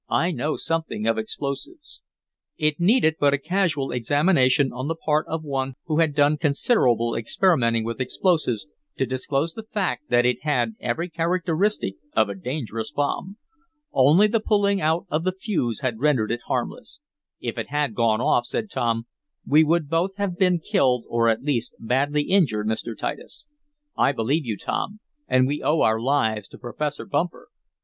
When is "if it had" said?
17.39-17.93